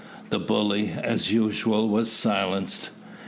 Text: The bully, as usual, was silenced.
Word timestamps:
The 0.31 0.39
bully, 0.39 0.93
as 0.97 1.31
usual, 1.31 1.87
was 1.87 2.11
silenced. 2.11 2.89